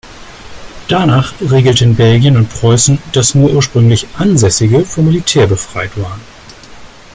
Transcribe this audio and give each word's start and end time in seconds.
Danach 0.87 1.31
regelten 1.39 1.95
Belgien 1.95 2.35
und 2.35 2.49
Preußen, 2.49 2.97
dass 3.13 3.35
nur 3.35 3.51
ursprünglich 3.53 4.07
Ansässige 4.17 4.83
vom 4.83 5.05
Militär 5.05 5.45
befreit 5.45 5.95
waren. 6.01 6.19